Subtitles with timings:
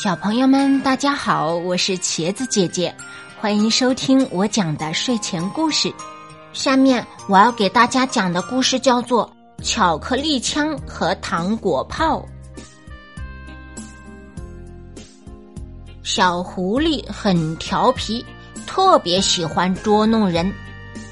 [0.00, 2.94] 小朋友们，大家好，我是茄子姐姐，
[3.40, 5.92] 欢迎收听我讲的睡前故事。
[6.52, 9.28] 下面我要给大家讲的故事叫做
[9.64, 12.24] 《巧克力枪和糖果炮》。
[16.04, 18.24] 小狐狸很调皮，
[18.68, 20.48] 特别喜欢捉弄人。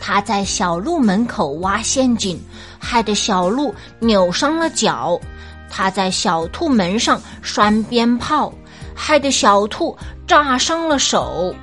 [0.00, 2.40] 它在小鹿门口挖陷阱，
[2.78, 5.20] 害得小鹿扭伤了脚；
[5.68, 8.54] 它在小兔门上拴鞭炮。
[8.96, 9.96] 害得小兔
[10.26, 11.54] 炸伤了手。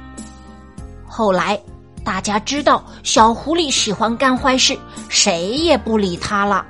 [1.06, 1.60] 后来，
[2.04, 4.78] 大家知道小狐狸喜欢干坏事，
[5.10, 6.66] 谁也不理他了。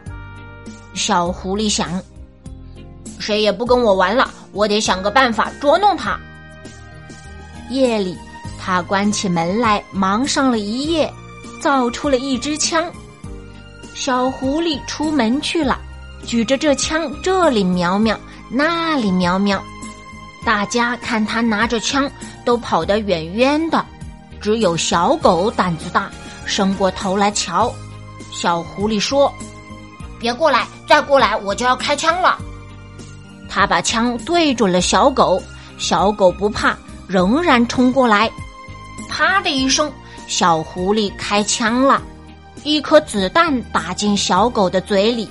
[0.93, 2.01] 小狐狸想，
[3.19, 6.17] 谁也不跟我玩了，我得想个办法捉弄他。
[7.69, 8.17] 夜里，
[8.59, 11.11] 他关起门来，忙上了一夜，
[11.59, 12.91] 造出了一支枪。
[13.95, 15.79] 小狐狸出门去了，
[16.25, 18.19] 举着这枪，这里瞄瞄，
[18.51, 19.63] 那里瞄瞄。
[20.45, 22.09] 大家看他拿着枪，
[22.43, 23.85] 都跑得远远的，
[24.41, 26.09] 只有小狗胆子大，
[26.45, 27.73] 伸过头来瞧。
[28.31, 29.31] 小狐狸说
[30.19, 32.37] ：“别过来，再过来我就要开枪了。”
[33.47, 35.41] 他把枪对准了小狗，
[35.77, 36.75] 小狗不怕，
[37.07, 38.29] 仍然冲过来。
[39.07, 39.91] 啪的一声，
[40.27, 42.01] 小狐狸开枪了，
[42.63, 45.29] 一颗子弹打进小狗的嘴里，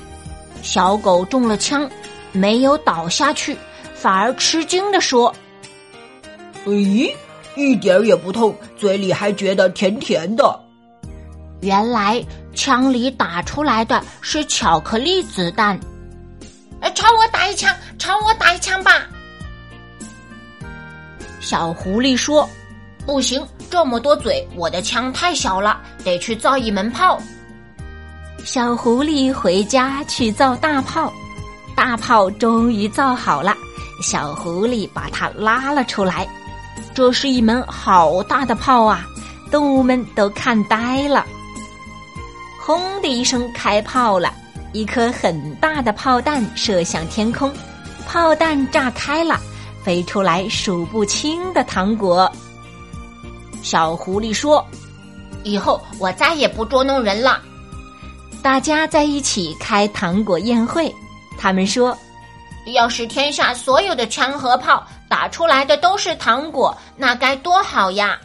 [0.63, 1.91] 小狗中了枪，
[2.31, 3.57] 没有倒下去。
[4.03, 5.33] 反而吃惊的说
[6.67, 7.15] ：“咦，
[7.55, 10.61] 一点也不痛，嘴里还觉得甜甜的。
[11.61, 12.21] 原来
[12.53, 15.79] 枪里打出来的是巧克力子弹。
[16.97, 19.07] 朝我打一枪，朝我打一枪吧！”
[21.39, 22.49] 小狐狸说
[23.07, 27.23] ：“不行，这么多嘴，我的枪太小了，得去造一门炮。”
[28.45, 31.13] 小狐狸回家去造大炮，
[31.77, 33.57] 大炮终于造好了。
[34.03, 36.29] 小狐狸把它拉了出来，
[36.93, 39.07] 这是一门好大的炮啊！
[39.51, 41.25] 动物们都看呆了。
[42.61, 44.33] 轰的一声，开炮了，
[44.73, 47.53] 一颗很大的炮弹射向天空，
[48.07, 49.39] 炮弹炸开了，
[49.85, 52.31] 飞出来数不清的糖果。
[53.63, 54.65] 小狐狸说
[55.45, 57.41] ：“以后我再也不捉弄人了。”
[58.43, 60.93] 大家在一起开糖果宴会，
[61.39, 61.97] 他们说。
[62.67, 68.19] 要是天下所有的枪和炮打出来的都是糖果，那该多好呀！